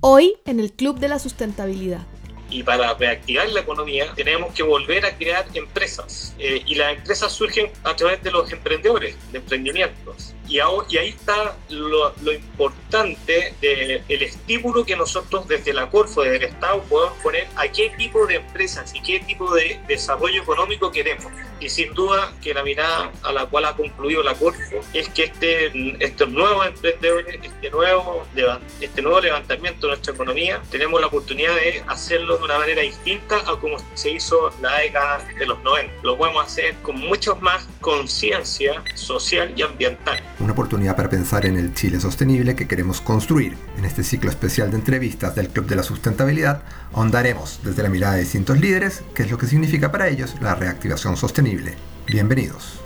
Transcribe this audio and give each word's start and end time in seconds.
Hoy 0.00 0.36
en 0.44 0.60
el 0.60 0.72
Club 0.72 1.00
de 1.00 1.08
la 1.08 1.18
Sustentabilidad. 1.18 2.06
Y 2.50 2.62
para 2.62 2.94
reactivar 2.94 3.48
la 3.48 3.60
economía 3.60 4.06
tenemos 4.14 4.54
que 4.54 4.62
volver 4.62 5.04
a 5.04 5.16
crear 5.16 5.44
empresas. 5.54 6.36
Eh, 6.38 6.62
y 6.64 6.76
las 6.76 6.96
empresas 6.96 7.32
surgen 7.32 7.70
a 7.82 7.96
través 7.96 8.22
de 8.22 8.30
los 8.30 8.52
emprendedores, 8.52 9.16
de 9.32 9.38
emprendimientos. 9.38 10.34
Y, 10.48 10.60
ahí 10.60 11.10
está 11.10 11.56
lo, 11.68 12.14
importante 12.32 13.54
del 13.60 14.22
estímulo 14.22 14.84
que 14.84 14.96
nosotros 14.96 15.46
desde 15.46 15.74
la 15.74 15.90
Corfo, 15.90 16.22
desde 16.22 16.36
el 16.36 16.42
Estado, 16.44 16.82
podemos 16.84 17.18
poner 17.18 17.46
a 17.56 17.68
qué 17.68 17.90
tipo 17.98 18.26
de 18.26 18.36
empresas 18.36 18.94
y 18.94 19.02
qué 19.02 19.20
tipo 19.20 19.54
de 19.54 19.78
desarrollo 19.86 20.42
económico 20.42 20.90
queremos. 20.90 21.26
Y 21.60 21.68
sin 21.68 21.92
duda 21.92 22.32
que 22.42 22.54
la 22.54 22.62
mirada 22.62 23.12
a 23.22 23.32
la 23.32 23.46
cual 23.46 23.66
ha 23.66 23.76
concluido 23.76 24.22
la 24.22 24.34
Corfo 24.34 24.80
es 24.94 25.08
que 25.10 25.24
este, 25.24 26.04
estos 26.04 26.30
nuevos 26.30 26.66
emprendedores, 26.66 27.40
este 27.42 27.70
nuevo, 27.70 28.24
este 28.80 29.02
nuevo 29.02 29.20
levantamiento 29.20 29.86
de 29.86 29.88
nuestra 29.88 30.14
economía, 30.14 30.62
tenemos 30.70 31.00
la 31.00 31.08
oportunidad 31.08 31.54
de 31.56 31.82
hacerlo 31.88 32.38
de 32.38 32.44
una 32.44 32.58
manera 32.58 32.82
distinta 32.82 33.36
a 33.46 33.58
como 33.60 33.76
se 33.94 34.10
hizo 34.10 34.50
la 34.62 34.78
década 34.78 35.26
de 35.38 35.46
los 35.46 35.62
90. 35.62 35.92
Lo 36.02 36.16
podemos 36.16 36.46
hacer 36.46 36.74
con 36.82 36.96
mucho 36.96 37.36
más 37.36 37.68
conciencia 37.80 38.82
social 38.94 39.52
y 39.54 39.62
ambiental 39.62 40.22
una 40.40 40.52
oportunidad 40.52 40.96
para 40.96 41.08
pensar 41.08 41.46
en 41.46 41.56
el 41.56 41.74
Chile 41.74 42.00
sostenible 42.00 42.54
que 42.54 42.68
queremos 42.68 43.00
construir. 43.00 43.56
En 43.76 43.84
este 43.84 44.04
ciclo 44.04 44.30
especial 44.30 44.70
de 44.70 44.76
entrevistas 44.76 45.34
del 45.34 45.48
Club 45.48 45.66
de 45.66 45.76
la 45.76 45.82
Sustentabilidad, 45.82 46.62
ahondaremos 46.92 47.60
desde 47.64 47.82
la 47.82 47.88
mirada 47.88 48.14
de 48.14 48.20
distintos 48.20 48.60
líderes 48.60 49.02
qué 49.14 49.24
es 49.24 49.30
lo 49.30 49.38
que 49.38 49.46
significa 49.46 49.90
para 49.90 50.08
ellos 50.08 50.36
la 50.40 50.54
reactivación 50.54 51.16
sostenible. 51.16 51.74
Bienvenidos. 52.06 52.80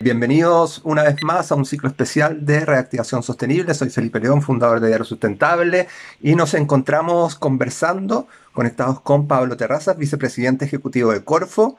Bienvenidos 0.00 0.80
una 0.82 1.04
vez 1.04 1.22
más 1.22 1.52
a 1.52 1.54
un 1.54 1.64
ciclo 1.64 1.88
especial 1.88 2.44
de 2.44 2.64
reactivación 2.64 3.22
sostenible. 3.22 3.72
Soy 3.72 3.88
Felipe 3.88 4.18
León, 4.18 4.42
fundador 4.42 4.80
de 4.80 4.88
Diario 4.88 5.04
Sustentable, 5.04 5.86
y 6.20 6.34
nos 6.34 6.54
encontramos 6.54 7.36
conversando, 7.36 8.26
conectados 8.52 9.00
con 9.00 9.28
Pablo 9.28 9.56
Terrazas, 9.56 9.96
vicepresidente 9.96 10.64
ejecutivo 10.64 11.12
de 11.12 11.22
Corfo, 11.22 11.76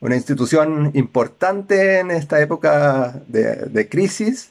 una 0.00 0.16
institución 0.16 0.90
importante 0.94 1.98
en 1.98 2.10
esta 2.10 2.40
época 2.40 3.20
de, 3.26 3.88
crisis, 3.90 4.50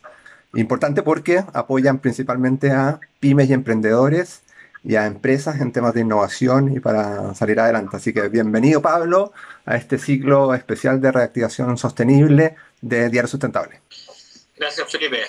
importante 0.54 1.04
porque 1.04 1.44
apoyan 1.54 2.00
principalmente 2.00 2.72
a 2.72 3.00
pymes 3.20 3.50
y 3.50 3.54
emprendedores 3.54 4.42
y 4.84 4.96
a 4.96 5.06
empresas 5.06 5.60
en 5.60 5.72
temas 5.72 5.94
de 5.94 6.02
innovación 6.02 6.74
y 6.74 6.80
para 6.80 7.34
salir 7.36 7.60
adelante. 7.60 7.98
Así 7.98 8.14
que 8.14 8.30
bienvenido 8.30 8.82
Pablo 8.82 9.34
a 9.66 9.76
este 9.76 9.98
ciclo 9.98 10.54
especial 10.54 11.02
de 11.02 11.12
reactivación 11.12 11.78
sostenible 11.78 12.56
de 12.82 13.10
Diario 13.10 13.28
Sustentable. 13.28 13.82
Gracias 14.58 14.92
Felipe 14.92 15.20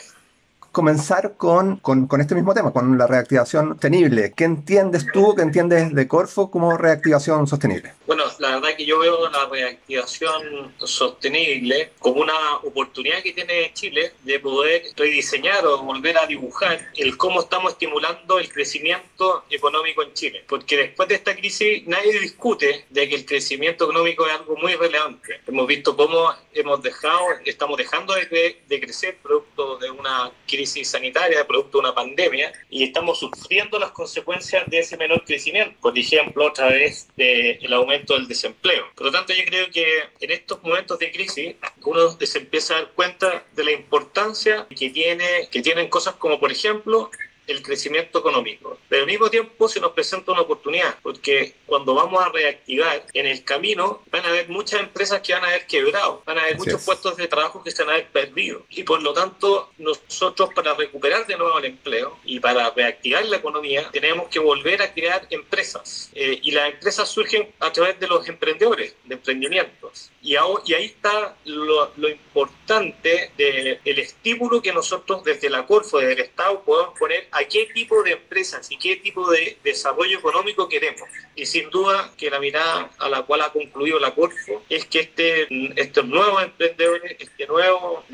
comenzar 0.71 1.35
con, 1.37 1.79
con, 1.79 2.21
este 2.21 2.37
mismo 2.37 2.55
tema, 2.55 2.71
con 2.71 2.97
la 2.97 3.09
reactivación 3.09 3.71
sostenible. 3.71 4.33
¿Qué 4.37 4.45
entiendes 4.45 5.07
tú, 5.13 5.35
qué 5.35 5.43
entiendes 5.43 5.93
de 5.93 6.07
Corfo 6.07 6.53
como 6.53 6.77
reactivación 6.77 7.49
sostenible? 7.49 7.98
Bueno, 8.09 8.25
la 8.39 8.55
verdad 8.55 8.75
que 8.75 8.87
yo 8.87 8.99
veo 8.99 9.29
la 9.29 9.45
reactivación 9.45 10.75
sostenible 10.79 11.91
como 11.99 12.23
una 12.23 12.57
oportunidad 12.65 13.23
que 13.23 13.35
tiene 13.35 13.71
Chile 13.75 14.13
de 14.23 14.41
poder 14.41 14.83
rediseñar 14.97 15.67
o 15.67 15.83
volver 15.83 16.17
a 16.17 16.27
dibujar 16.27 16.91
el 16.97 17.19
cómo 17.19 17.43
estamos 17.43 17.73
estimulando 17.73 18.39
el 18.39 18.51
crecimiento 18.51 19.45
económico 19.51 20.03
en 20.03 20.15
Chile. 20.15 20.43
Porque 20.49 20.79
después 20.79 21.07
de 21.11 21.17
esta 21.17 21.37
crisis 21.37 21.87
nadie 21.87 22.19
discute 22.19 22.87
de 22.89 23.09
que 23.11 23.15
el 23.15 23.27
crecimiento 23.27 23.85
económico 23.85 24.27
es 24.27 24.33
algo 24.33 24.57
muy 24.57 24.75
relevante. 24.75 25.43
Hemos 25.47 25.67
visto 25.67 25.95
cómo 25.95 26.35
hemos 26.55 26.83
dejado, 26.83 27.21
estamos 27.45 27.77
dejando 27.77 28.15
de, 28.15 28.63
de 28.67 28.81
crecer 28.81 29.19
producto 29.23 29.77
de 29.77 29.91
una 29.91 30.33
crisis 30.47 30.89
sanitaria, 30.89 31.47
producto 31.47 31.77
de 31.77 31.85
una 31.85 31.95
pandemia, 31.95 32.55
y 32.71 32.85
estamos 32.85 33.19
sufriendo 33.19 33.79
las 33.79 33.91
consecuencias 33.91 34.65
de 34.67 34.79
ese 34.79 34.97
menor 34.97 35.23
crecimiento, 35.27 35.79
por 35.83 35.97
ejemplo, 35.97 36.47
otra 36.47 36.69
vez 36.69 37.07
del 37.15 37.71
aumento 37.75 37.98
del 38.07 38.29
desempleo. 38.29 38.87
Por 38.95 39.07
lo 39.07 39.13
tanto, 39.13 39.33
yo 39.33 39.45
creo 39.45 39.71
que 39.71 40.05
en 40.21 40.31
estos 40.31 40.63
momentos 40.63 40.99
de 40.99 41.11
crisis 41.11 41.55
uno 41.85 42.17
se 42.21 42.39
empieza 42.39 42.75
a 42.75 42.83
dar 42.83 42.93
cuenta 42.93 43.45
de 43.55 43.65
la 43.65 43.73
importancia 43.73 44.67
que, 44.77 44.91
tiene, 44.91 45.49
que 45.51 45.63
tienen 45.63 45.89
cosas 45.89 46.15
como, 46.15 46.39
por 46.41 46.53
ejemplo, 46.53 47.11
el 47.49 47.63
crecimiento 47.63 48.19
económico. 48.21 48.79
Pero 48.89 49.03
al 49.03 49.09
mismo 49.09 49.29
tiempo 49.31 49.69
se 49.69 49.81
nos 49.81 49.93
presenta 49.93 50.33
una 50.33 50.43
oportunidad, 50.43 50.97
porque 51.03 51.55
cuando 51.67 51.95
vamos 51.95 52.23
a 52.23 52.29
reactivar 52.29 53.05
en 53.13 53.27
el 53.27 53.43
camino, 53.45 54.03
van 54.11 54.25
a 54.25 54.29
haber 54.29 54.49
muchas 54.49 54.81
empresas 54.81 55.21
que 55.21 55.33
van 55.33 55.45
a 55.45 55.49
haber 55.49 55.67
quebrado, 55.67 56.23
van 56.25 56.39
a 56.39 56.43
haber 56.43 56.57
muchos 56.57 56.85
puestos 56.85 57.17
de 57.17 57.29
trabajo 57.29 57.63
que 57.63 57.71
se 57.71 57.83
van 57.83 57.91
a 57.91 57.95
haber 57.95 58.09
perdido. 58.09 58.65
Y 58.71 58.83
por 58.85 59.03
lo 59.03 59.13
tanto, 59.13 59.71
nosotros 59.79 60.51
para 60.55 60.75
recuperar 60.75 61.27
de 61.27 61.37
nuevo 61.37 61.59
el 61.59 61.65
empleo 61.65 62.19
y 62.25 62.41
para 62.41 62.71
reactivar 62.71 63.25
la 63.27 63.37
economía, 63.37 63.89
tenemos 63.91 64.29
que 64.29 64.39
volver 64.39 64.83
a 64.83 64.93
crear 64.93 65.27
empresas. 65.31 66.11
Eh, 66.15 66.39
y 66.43 66.51
las 66.51 66.73
empresas 66.73 67.09
surgen 67.09 67.53
a 67.61 67.73
través 67.73 67.99
de 67.99 68.07
los 68.07 68.29
emprendedores, 68.29 68.95
de 69.05 69.15
emprendimientos. 69.15 70.11
Y, 70.23 70.33
y 70.33 70.75
ahí 70.75 70.85
está 70.85 71.37
lo, 71.45 71.91
lo 71.97 72.09
importante 72.09 73.33
del 73.37 73.81
el 73.85 73.99
estímulo 73.99 74.61
que 74.61 74.73
nosotros 74.73 75.25
desde 75.25 75.49
la 75.51 75.67
Corfo, 75.67 75.99
desde 75.99 76.13
el 76.13 76.21
Estado, 76.21 76.63
podemos 76.63 76.99
poner 76.99 77.29
a 77.31 77.38
qué 77.47 77.67
tipo 77.67 78.03
de 78.03 78.13
empresas 78.13 78.71
y 78.71 78.79
qué 78.79 78.97
tipo 78.97 79.31
de 79.31 79.59
desarrollo 79.63 80.19
económico 80.19 80.69
queremos. 80.69 81.09
Y 81.35 81.47
sin 81.47 81.71
duda 81.71 82.13
que 82.17 82.31
la 82.31 82.41
mirada 82.41 82.91
a 82.99 83.09
la 83.09 83.23
cual 83.23 83.43
ha 83.43 83.53
concluido 83.53 83.99
la 83.99 84.15
Corfo 84.15 84.63
es 84.69 84.87
que 84.87 85.01
este, 85.01 85.47
estos 85.81 86.07
nuevos 86.07 86.43
emprendedores, 86.43 87.17
este 87.19 87.47
nuevo, 87.47 88.05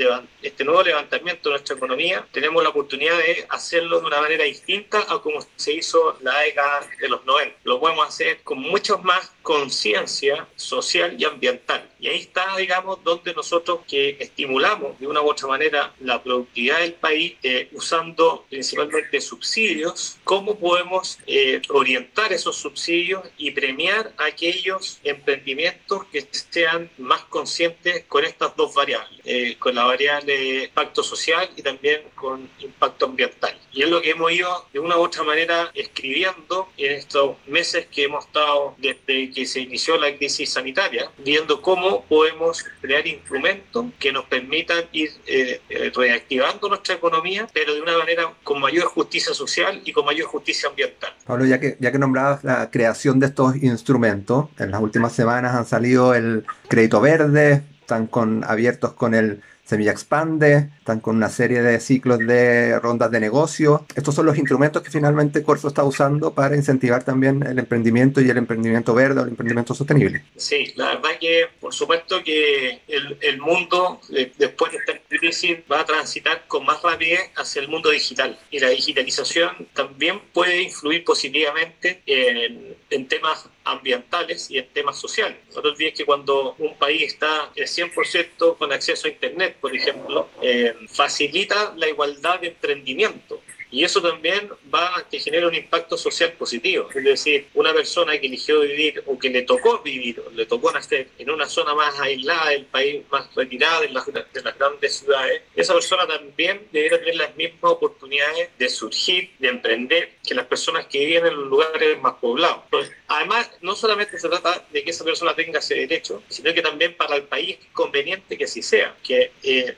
este 0.43 0.65
nuevo 0.65 0.83
levantamiento 0.83 1.49
de 1.49 1.55
nuestra 1.55 1.77
economía, 1.77 2.27
tenemos 2.33 2.63
la 2.63 2.69
oportunidad 2.69 3.17
de 3.17 3.47
hacerlo 3.49 4.01
de 4.01 4.07
una 4.07 4.21
manera 4.21 4.45
distinta 4.45 5.05
a 5.09 5.21
como 5.21 5.41
se 5.57 5.73
hizo 5.73 6.19
la 6.21 6.41
década 6.41 6.87
de 7.01 7.09
los 7.09 7.25
90. 7.25 7.57
Lo 7.65 7.81
podemos 7.81 8.09
hacer 8.09 8.43
con 8.43 8.59
mucho 8.59 8.99
más 8.99 9.33
conciencia 9.43 10.47
social 10.57 11.15
y 11.19 11.25
ambiental. 11.25 11.89
Y 12.01 12.09
ahí 12.09 12.21
está, 12.21 12.57
digamos, 12.57 13.03
donde 13.05 13.35
nosotros 13.35 13.81
que 13.89 14.17
estimulamos 14.21 14.99
de 14.99 15.07
una 15.07 15.23
u 15.23 15.31
otra 15.31 15.49
manera 15.49 15.93
la 16.01 16.23
productividad 16.23 16.81
del 16.81 16.95
país 16.95 17.37
eh, 17.43 17.69
usando 17.73 18.45
principalmente 18.49 19.14
subsidios, 19.21 20.19
cómo 20.25 20.59
podemos 20.59 21.19
eh, 21.27 21.61
orientar 21.69 22.33
esos 22.33 22.57
subsidios 22.57 23.23
y 23.37 23.51
premiar 23.51 24.13
aquellos 24.19 25.01
emprendimientos 25.05 26.05
que 26.07 26.27
sean 26.51 26.91
más 26.99 27.23
conscientes 27.25 28.05
con 28.09 28.25
estas 28.25 28.57
dos 28.57 28.75
variables, 28.75 29.21
eh, 29.25 29.57
con 29.59 29.75
la 29.75 29.85
variable 29.85 30.65
impacto 30.65 31.03
social 31.03 31.49
y 31.57 31.63
también 31.63 32.03
con 32.15 32.49
impacto 32.59 33.07
ambiental. 33.07 33.59
Y 33.73 33.83
es 33.83 33.89
lo 33.89 34.01
que 34.01 34.11
hemos 34.11 34.31
ido 34.31 34.67
de 34.73 34.79
una 34.79 34.97
u 34.97 35.03
otra 35.03 35.23
manera 35.23 35.71
escribiendo 35.75 36.69
en 36.77 36.93
estos 36.93 37.37
meses 37.47 37.87
que 37.87 38.05
hemos 38.05 38.27
estado 38.27 38.75
desde 38.79 39.31
que 39.31 39.47
se 39.47 39.61
inició 39.61 39.97
la 39.97 40.15
crisis 40.17 40.51
sanitaria, 40.53 41.11
viendo 41.19 41.61
cómo 41.61 42.05
podemos 42.05 42.65
crear 42.81 43.07
instrumentos 43.07 43.87
que 43.99 44.13
nos 44.13 44.25
permitan 44.27 44.85
ir 44.93 45.11
eh, 45.27 45.61
reactivando 45.95 46.69
nuestra 46.69 46.95
economía, 46.95 47.49
pero 47.53 47.75
de 47.75 47.81
una 47.81 47.99
manera 47.99 48.33
con 48.43 48.61
mayor 48.61 48.85
justicia 48.85 49.04
justicia 49.05 49.35
social 49.35 49.83
y 49.85 49.93
con 49.93 50.05
mayor 50.05 50.27
justicia 50.27 50.69
ambiental. 50.69 51.13
Pablo, 51.27 51.45
ya 51.45 51.61
que, 51.61 51.77
ya 51.79 51.93
que 51.93 51.99
nombrabas 51.99 52.43
la 52.43 52.71
creación 52.71 53.21
de 53.21 53.27
estos 53.27 53.57
instrumentos, 53.63 54.49
en 54.59 54.71
las 54.71 54.81
últimas 54.81 55.13
semanas 55.13 55.55
han 55.55 55.67
salido 55.67 56.15
el 56.15 56.45
crédito 56.69 57.01
verde, 57.01 57.63
están 57.81 58.07
con, 58.07 58.45
abiertos 58.45 58.95
con 58.95 59.15
el 59.15 59.43
Semilla 59.65 59.93
Expande, 59.93 60.69
están 60.79 61.01
con 61.01 61.17
una 61.17 61.31
serie 61.31 61.63
de 61.63 61.81
ciclos 61.81 62.19
de 62.19 62.79
rondas 62.81 63.11
de 63.11 63.19
negocio. 63.19 63.87
Estos 63.95 64.15
son 64.15 64.27
los 64.27 64.37
instrumentos 64.37 64.83
que 64.83 64.91
finalmente 64.91 65.43
Corfo 65.43 65.69
está 65.69 65.85
usando 65.85 66.35
para 66.35 66.55
incentivar 66.55 67.03
también 67.03 67.43
el 67.43 67.59
emprendimiento 67.59 68.21
y 68.21 68.29
el 68.29 68.37
emprendimiento 68.37 68.93
verde 68.95 69.21
o 69.21 69.23
el 69.23 69.31
emprendimiento 69.31 69.75
sostenible. 69.75 70.23
Sí, 70.37 70.73
la 70.77 70.95
verdad 70.95 71.19
que 71.19 71.47
por 71.61 71.73
supuesto 71.73 72.23
que 72.23 72.81
el, 72.89 73.39
mundo 73.41 74.01
eh, 74.15 74.33
después 74.39 74.73
de 74.73 74.79
esta 74.79 74.93
crisis 75.09 75.59
va 75.71 75.81
a 75.81 75.85
transitar 75.85 76.45
con 76.47 76.65
más 76.65 76.83
rapidez 76.83 77.31
hacia 77.37 77.63
el 77.63 77.69
mundo 77.69 77.91
digital 77.91 78.39
y 78.51 78.59
la 78.59 78.69
digitalización 78.69 79.69
también 79.73 80.21
puede 80.33 80.63
influir 80.63 81.05
positivamente 81.05 82.03
en, 82.07 82.77
en 82.95 83.09
temas 83.09 83.49
ambientales 83.65 84.51
y 84.51 84.59
en 84.59 84.69
temas 84.69 84.99
sociales. 84.99 85.39
No 85.55 85.63
te 85.63 85.69
olvides 85.69 85.95
que 85.95 86.05
cuando 86.05 86.55
un 86.59 86.77
país 86.77 87.03
está 87.03 87.51
el 87.57 87.67
100% 87.67 88.57
con 88.57 88.73
acceso 88.73 89.09
a 89.09 89.11
Internet, 89.11 89.57
por 89.61 89.75
ejemplo, 89.75 90.29
eh, 90.41 90.75
facilita 90.89 91.75
la 91.77 91.89
igualdad 91.89 92.41
de 92.41 92.49
emprendimiento. 92.49 93.41
Y 93.75 93.83
eso 93.83 94.01
también 94.01 94.49
va 94.73 94.97
a 94.97 95.09
que 95.09 95.19
genere 95.19 95.49
un 95.49 95.55
impacto 95.55 95.97
social 95.97 96.33
positivo. 96.35 96.89
Es 96.95 97.03
decir, 97.03 97.49
una 97.55 97.75
persona 97.75 98.17
que 98.21 98.29
eligió 98.29 98.61
vivir 98.61 99.03
o 99.05 99.19
que 99.19 99.29
le 99.29 99.43
tocó 99.43 99.81
vivir, 99.81 100.21
o 100.21 100.31
le 100.31 100.47
tocó 100.47 100.71
nacer 100.71 101.09
en 101.19 101.29
una 101.29 101.49
zona 101.49 101.75
más 101.75 101.99
aislada 101.99 102.51
del 102.51 102.67
país, 102.67 103.03
más 103.11 103.35
retirada 103.35 103.81
de 103.81 103.89
las, 103.89 104.07
de 104.07 104.43
las 104.45 104.57
grandes 104.57 104.99
ciudades, 104.99 105.43
esa 105.57 105.75
persona 105.75 106.07
también 106.07 106.69
debería 106.71 107.01
tener 107.01 107.17
las 107.17 107.35
mismas 107.35 107.73
oportunidades 107.73 108.51
de 108.57 108.69
surgir, 108.69 109.31
de 109.41 109.49
emprender, 109.49 110.19
que 110.25 110.37
las 110.37 110.47
personas 110.47 110.87
que 110.87 111.05
viven 111.05 111.27
en 111.27 111.35
los 111.35 111.49
lugares 111.49 112.01
más 112.01 112.15
poblados. 112.15 112.63
además, 113.09 113.51
no 113.61 113.75
solamente 113.75 114.21
se 114.21 114.29
trata 114.29 114.65
de 114.71 114.85
que 114.85 114.91
esa 114.91 115.05
persona 115.05 115.35
tenga 115.35 115.59
ese 115.59 115.75
derecho, 115.75 116.23
sino 116.29 116.55
que 116.55 116.63
también 116.63 116.97
para 116.97 117.17
el 117.17 117.25
país 117.25 117.59
es 117.61 117.73
conveniente 117.73 118.39
que 118.39 118.45
así 118.45 118.63
sea, 118.63 118.95
que 119.03 119.33
eh, 119.43 119.77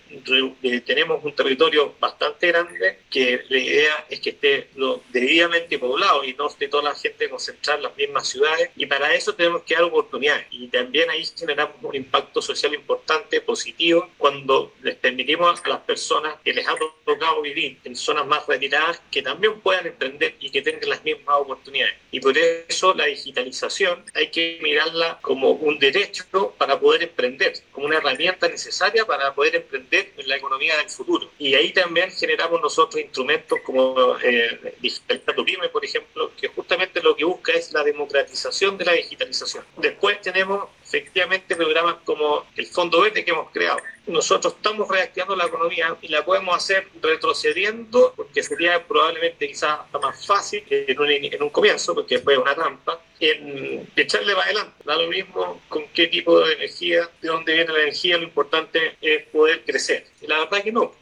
eh, 0.63 0.81
tenemos 0.85 1.25
un 1.25 1.35
territorio 1.35 1.95
bastante 1.99 2.49
grande, 2.49 2.99
que 3.11 3.43
la 3.49 3.86
idea 3.87 4.07
es 4.09 4.21
que 4.21 4.31
esté 4.31 4.69
lo 4.75 5.03
debidamente 5.11 5.79
poblado 5.79 6.25
y 6.25 6.35
no 6.35 6.49
esté 6.49 6.69
toda 6.69 6.83
la 6.85 6.95
gente 6.95 7.29
concentrada 7.29 7.79
en 7.79 7.83
las 7.85 7.97
mismas 7.97 8.29
ciudades. 8.29 8.71
Y 8.77 8.87
para 8.87 9.15
eso 9.15 9.35
tenemos 9.35 9.63
que 9.63 9.75
dar 9.75 9.85
oportunidades. 9.85 10.47
Y 10.51 10.69
también 10.69 11.11
ahí 11.11 11.25
generamos 11.37 11.77
un 11.83 11.95
impacto 11.95 12.43
social 12.43 12.75
importante, 12.75 13.41
positivo, 13.41 14.09
cuando 14.19 14.73
les 14.83 14.97
permitimos 14.97 15.61
a 15.65 15.69
las 15.69 15.81
personas 15.81 16.37
que 16.45 16.53
les 16.53 16.67
ha 16.67 16.75
tocado 17.05 17.43
vivir 17.43 17.79
en 17.85 17.97
zonas 17.97 18.27
más 18.27 18.47
retiradas 18.47 19.01
que 19.11 19.23
también 19.23 19.61
puedan 19.61 19.87
emprender 19.87 20.35
y 20.41 20.51
que 20.51 20.63
tengan 20.63 20.89
las 20.89 21.05
mismas 21.05 21.37
oportunidades. 21.39 21.95
Y 22.11 22.21
por 22.21 22.37
eso 22.37 22.95
la 22.95 23.07
digitalización 23.07 24.05
hay 24.15 24.31
que 24.31 24.59
mirarla 24.63 25.19
como 25.23 25.51
un 25.51 25.79
derecho 25.79 26.25
para 26.59 26.79
poder 26.79 27.05
emprender, 27.05 27.55
como 27.73 27.87
una 27.87 27.99
herramienta 27.99 28.49
necesaria 28.49 29.05
para 29.05 29.35
poder 29.35 29.57
emprender 29.57 30.13
en 30.17 30.29
la 30.29 30.37
economía 30.37 30.77
del 30.79 30.91
futuro. 30.91 31.31
Y 31.39 31.55
ahí 31.55 31.73
también 31.73 32.11
generamos 32.11 32.61
nosotros 32.61 33.01
instrumentos 33.01 33.59
como 33.67 34.17
eh, 34.23 34.77
Digital 34.81 35.21
por 35.73 35.85
ejemplo, 35.85 36.31
que 36.41 36.49
justamente 36.49 37.03
lo 37.03 37.17
que 37.17 37.25
busca 37.25 37.53
es 37.53 37.73
la 37.73 37.83
democratización 37.83 38.79
de 38.79 38.85
la 38.85 38.93
digitalización. 38.93 39.65
Después 39.77 40.21
tenemos 40.21 40.69
efectivamente 40.85 41.57
programas 41.57 41.97
como 42.05 42.47
el 42.57 42.67
Fondo 42.67 43.01
Verde 43.01 43.25
que 43.25 43.33
hemos 43.33 43.51
creado. 43.51 43.79
Nosotros 44.07 44.55
estamos 44.55 44.89
reactivando 44.89 45.35
la 45.35 45.47
economía 45.47 45.97
y 46.01 46.09
la 46.09 46.25
podemos 46.25 46.57
hacer 46.57 46.87
retrocediendo, 47.03 48.15
porque 48.17 48.43
sería 48.45 48.87
probablemente 48.87 49.49
quizás 49.49 49.81
más 50.01 50.25
fácil 50.25 50.63
en 50.71 51.01
un, 51.01 51.11
en 51.11 51.43
un 51.43 51.51
comienzo, 51.51 51.93
porque 51.93 52.15
después 52.15 52.37
es 52.37 52.43
una 52.43 52.55
trampa, 52.55 53.01
echarle 53.19 54.35
para 54.35 54.47
adelante. 54.47 54.75
Da 54.85 54.97
lo 54.97 55.09
mismo 55.09 55.61
con 55.69 55.89
qué 55.89 56.07
tipo 56.07 56.39
de 56.39 56.55
energía, 56.55 57.11
de 57.21 57.29
dónde 57.29 57.53
viene 57.53 57.73
la 57.73 57.81
energía, 57.81 58.17
lo 58.17 58.23
importante 58.23 58.97
es 59.01 59.25
poder 59.25 59.65
crecer. 59.65 60.07
La 60.23 60.39
verdad 60.39 60.63
que 60.63 60.71
no. 60.71 60.93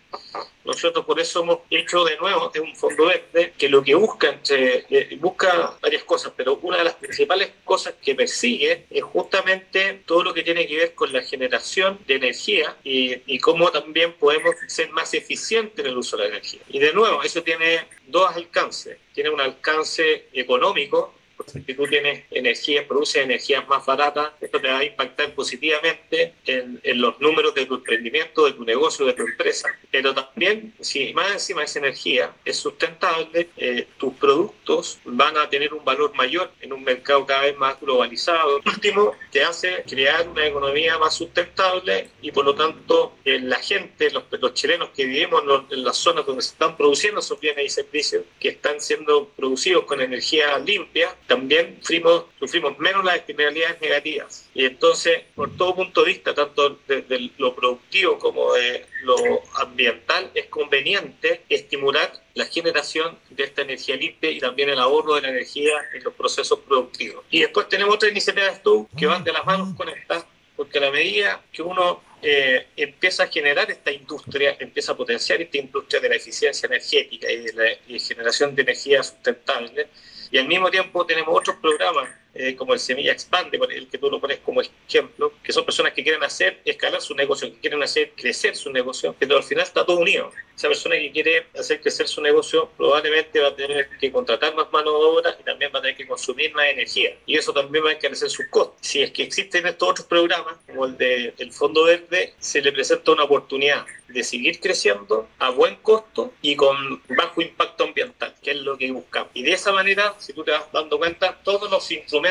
Nosotros 0.65 1.05
por 1.05 1.21
eso 1.21 1.43
hemos 1.43 1.59
hecho 1.71 2.05
de 2.05 2.17
nuevo 2.17 2.51
un 2.61 2.75
fondo 2.75 3.07
verde 3.07 3.53
que 3.59 3.69
lo 3.69 3.83
que 3.83 3.95
busca, 3.95 4.31
entre, 4.31 4.87
eh, 4.89 5.17
busca 5.21 5.77
varias 5.81 6.05
cosas, 6.05 6.33
pero 6.37 6.59
una 6.63 6.79
de 6.79 6.85
las 6.85 6.95
principales 6.95 7.51
cosas 7.65 7.95
que 8.03 8.15
persigue 8.15 8.87
es 8.91 9.03
justamente 9.03 10.03
todo 10.07 10.25
lo 10.25 10.33
que 10.33 10.43
tiene 10.43 10.67
que 10.67 10.77
ver 10.77 10.95
con 10.95 11.13
la 11.13 11.23
generación 11.23 11.99
de 12.07 12.15
energía 12.15 12.77
y, 12.83 13.21
y 13.27 13.39
cómo 13.39 13.71
también 13.71 14.15
podemos 14.15 14.55
ser 14.69 14.91
más 14.91 15.13
eficientes 15.13 15.85
en 15.85 15.91
el 15.91 15.99
uso 15.99 16.17
de 16.17 16.25
la 16.25 16.29
energía. 16.31 16.61
Y 16.69 16.79
de 16.79 16.93
nuevo, 16.93 17.23
eso 17.23 17.43
tiene 17.43 17.87
dos 18.07 18.35
alcances. 18.35 18.99
Tiene 19.13 19.31
un 19.31 19.41
alcance 19.41 20.29
económico, 20.33 21.15
si 21.47 21.75
tú 21.75 21.87
tienes 21.87 22.25
energía, 22.31 22.87
produces 22.87 23.23
energía 23.23 23.63
más 23.63 23.85
barata, 23.87 24.35
esto 24.41 24.61
te 24.61 24.69
va 24.69 24.79
a 24.79 24.85
impactar 24.85 25.35
positivamente 25.35 26.35
en, 26.47 26.81
en, 26.83 27.01
los 27.01 27.21
números 27.21 27.55
de 27.55 27.67
tu 27.67 27.77
emprendimiento, 27.77 28.47
de 28.47 28.53
tu 28.53 28.65
negocio, 28.65 29.07
de 29.07 29.13
tu 29.13 29.23
empresa. 29.23 29.69
Pero 29.91 30.15
también, 30.15 30.75
si 30.81 31.13
más 31.13 31.33
encima 31.33 31.65
esa 31.65 31.79
energía 31.79 32.33
es 32.45 32.57
sustentable, 32.57 33.49
eh, 33.57 33.87
tus 33.99 34.15
productos 34.15 34.99
van 35.05 35.37
a 35.37 35.49
tener 35.49 35.75
un 35.75 35.85
valor 35.85 36.15
mayor 36.15 36.51
en 36.61 36.73
un 36.73 36.83
mercado 36.85 37.27
cada 37.27 37.43
vez 37.43 37.57
más 37.57 37.81
globalizado. 37.81 38.61
Por 38.61 38.75
último, 38.75 39.13
te 39.31 39.45
hace 39.45 39.85
crear 39.89 40.29
una 40.29 40.47
economía 40.47 40.99
más 40.99 41.15
sustentable 41.15 42.11
y 42.23 42.31
por 42.33 42.45
lo 42.45 42.55
tanto 42.55 43.17
eh, 43.25 43.41
la 43.41 43.59
gente, 43.59 44.11
los, 44.11 44.25
los, 44.31 44.55
chilenos 44.55 44.91
que 44.91 45.05
vivimos 45.05 45.43
en, 45.43 45.79
en 45.79 45.85
las 45.85 45.97
zonas 45.97 46.27
donde 46.27 46.43
se 46.43 46.53
están 46.53 46.77
produciendo 46.77 47.21
esos 47.21 47.39
bienes 47.41 47.67
y 47.67 47.69
servicios 47.69 48.25
que 48.39 48.51
están 48.51 48.81
siendo 48.81 49.29
producidos 49.37 49.85
con 49.85 50.01
energía 50.01 50.59
limpia, 50.59 51.15
también 51.27 51.79
sufrimos, 51.81 52.25
sufrimos 52.39 52.79
menos 52.79 53.05
las 53.05 53.17
externalidades 53.17 53.81
negativas. 53.81 54.49
Y 54.55 54.65
entonces, 54.65 55.23
por 55.35 55.57
todo 55.57 55.75
punto 55.75 56.03
de 56.03 56.13
vista, 56.13 56.35
tanto 56.35 56.79
de, 56.87 57.31
lo 57.39 57.55
productivo 57.55 58.19
como 58.19 58.53
de 58.55 58.87
lo 59.03 59.17
ambiental, 59.57 60.31
es 60.35 60.47
conveniente 60.47 61.43
estimular 61.49 62.13
la 62.35 62.47
generación 62.47 63.19
de 63.31 63.45
esta 63.45 63.63
energía 63.63 63.97
limpia 63.97 64.31
y 64.31 64.41
también 64.41 64.69
el 64.69 64.79
ahorro 64.79 65.15
de 65.15 65.23
la 65.23 65.29
energía 65.29 65.73
en 65.95 66.05
los 66.05 66.15
procesos 66.15 66.59
productivos. 66.61 67.25
Y 67.31 67.41
después 67.41 67.69
tenemos 67.69 67.95
otras 67.95 68.13
iniciativas 68.13 68.63
tú 68.63 68.89
que 68.97 69.07
van 69.07 69.25
de 69.25 69.33
las 69.33 69.47
manos 69.47 69.75
con 69.77 69.89
estas, 69.89 70.27
porque 70.57 70.79
a 70.79 70.83
la 70.83 70.91
medida 70.91 71.43
que 71.53 71.63
uno 71.63 72.03
eh, 72.23 72.69
empieza 72.77 73.25
a 73.25 73.27
generar 73.27 73.71
esta 73.71 73.91
industria, 73.91 74.57
empieza 74.59 74.93
a 74.93 74.97
potenciar 74.97 75.43
esta 75.43 75.59
industria 75.59 76.01
de 76.01 76.09
la 76.09 76.17
eficiencia 76.17 76.67
energética 76.67 77.31
y 77.31 77.39
de 77.39 77.53
la 77.53 77.99
generación 77.99 78.55
de 78.55 78.63
energía 78.63 79.03
sustentable, 79.03 79.89
y 80.31 80.39
al 80.39 80.49
mismo 80.49 80.71
tiempo 80.71 81.05
tenemos 81.05 81.37
otros 81.37 81.57
programas 81.57 82.09
eh, 82.35 82.57
como 82.57 82.75
el 82.75 82.81
Semilla 82.81 83.13
Expande, 83.13 83.59
el 83.71 83.89
que 83.89 83.99
tú 83.99 84.11
lo 84.11 84.21
pones 84.21 84.39
como 84.39 84.61
ejemplo, 84.61 85.33
que 85.43 85.53
son 85.53 85.65
personas 85.65 85.93
que 85.93 86.03
quieren 86.03 86.23
hacer 86.23 86.61
escalar 86.65 87.01
su 87.01 87.15
negocio, 87.15 87.53
que 87.53 87.61
quieren 87.61 87.83
hacer 87.83 88.13
crecer 88.17 88.57
su 88.57 88.71
negocio, 88.71 89.15
pero 89.19 89.37
al 89.37 89.45
final 89.45 89.65
está 89.65 89.85
todo 89.85 89.99
unido. 89.99 90.31
Esa 90.57 90.69
persona 90.69 90.97
que 90.97 91.11
quiere 91.13 91.47
hacer 91.59 91.81
crecer 91.81 92.09
su 92.09 92.21
negocio 92.21 92.71
probablemente 92.77 93.41
va 93.41 93.49
a 93.49 93.57
tener 93.57 93.89
que 93.99 94.13
contratar 94.13 94.55
más 94.55 94.71
mano 94.73 94.91
de 94.91 95.05
obra 95.05 95.37
y 95.39 95.43
también 95.45 95.71
va 95.75 95.79
a 95.79 95.83
tener 95.83 95.97
que 95.97 96.07
consumir 96.07 96.53
más 96.55 96.67
energía. 96.67 97.17
Y 97.27 97.37
eso 97.37 97.53
también 97.53 97.85
va 97.85 97.91
a 97.91 97.93
encarecer 97.95 98.31
sus 98.31 98.47
costos. 98.47 98.77
Si 98.81 99.03
es 99.03 99.11
que 99.11 99.23
existen 99.23 99.67
estos 99.67 99.89
otros 99.89 100.07
programas, 100.07 100.57
como 100.67 100.87
el 100.87 100.97
del 100.97 101.35
el 101.39 101.53
Fondo 101.53 101.85
Verde, 101.85 102.35
se 102.39 102.61
le 102.61 102.73
presenta 102.73 103.13
una 103.13 103.25
oportunidad 103.25 103.85
de 104.09 104.23
seguir 104.23 104.61
creciendo 104.61 105.29
a 105.39 105.51
buen 105.51 105.77
costo 105.77 106.33
y 106.41 106.55
con 106.57 107.03
bajo 107.09 107.43
impacto 107.43 107.85
ambiental, 107.85 108.35
que 108.43 108.53
es 108.53 108.57
lo 108.59 108.77
que 108.77 108.93
buscamos. 108.93 109.31
Y 109.35 109.43
de 109.43 109.53
esa 109.53 109.73
manera, 109.73 110.15
si 110.19 110.33
tú 110.33 110.45
te 110.45 110.53
vas 110.53 110.71
dando 110.73 110.99
cuenta, 110.99 111.41
todos 111.43 111.71
los 111.71 111.91
instrumentos 111.91 112.24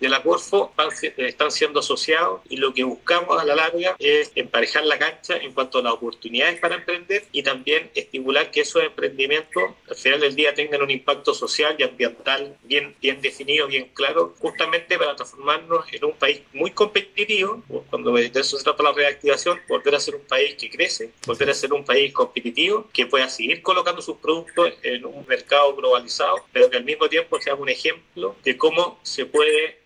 de 0.00 0.08
la 0.08 0.22
Corfo 0.22 0.72
están 1.16 1.50
siendo 1.52 1.80
asociados 1.80 2.40
y 2.48 2.56
lo 2.56 2.74
que 2.74 2.82
buscamos 2.82 3.40
a 3.40 3.44
la 3.44 3.54
larga 3.54 3.94
es 3.98 4.32
emparejar 4.34 4.84
la 4.84 4.98
cancha 4.98 5.36
en 5.36 5.52
cuanto 5.52 5.78
a 5.78 5.82
las 5.82 5.92
oportunidades 5.92 6.58
para 6.58 6.74
emprender 6.74 7.24
y 7.30 7.42
también 7.44 7.90
estimular 7.94 8.50
que 8.50 8.62
esos 8.62 8.82
emprendimientos 8.82 9.62
al 9.88 9.96
final 9.96 10.20
del 10.20 10.34
día 10.34 10.52
tengan 10.54 10.82
un 10.82 10.90
impacto 10.90 11.32
social 11.32 11.76
y 11.78 11.84
ambiental 11.84 12.56
bien, 12.64 12.96
bien 13.00 13.20
definido, 13.20 13.68
bien 13.68 13.88
claro, 13.94 14.34
justamente 14.38 14.98
para 14.98 15.14
transformarnos 15.14 15.92
en 15.92 16.04
un 16.04 16.12
país 16.14 16.42
muy 16.52 16.72
competitivo, 16.72 17.62
cuando 17.88 18.12
de 18.12 18.26
eso 18.34 18.58
se 18.58 18.64
trata 18.64 18.82
la 18.82 18.92
reactivación, 18.92 19.60
volver 19.68 19.94
a 19.94 20.00
ser 20.00 20.16
un 20.16 20.22
país 20.22 20.56
que 20.56 20.68
crece, 20.68 21.12
volver 21.24 21.50
a 21.50 21.54
ser 21.54 21.72
un 21.72 21.84
país 21.84 22.12
competitivo 22.12 22.88
que 22.92 23.06
pueda 23.06 23.28
seguir 23.28 23.62
colocando 23.62 24.02
sus 24.02 24.16
productos 24.16 24.72
en 24.82 25.04
un 25.04 25.24
mercado 25.26 25.76
globalizado, 25.76 26.44
pero 26.52 26.68
que 26.68 26.78
al 26.78 26.84
mismo 26.84 27.08
tiempo 27.08 27.40
sea 27.40 27.54
un 27.54 27.68
ejemplo 27.68 28.34
de 28.42 28.56
cómo 28.56 28.98
se 29.02 29.26
puede 29.26 29.35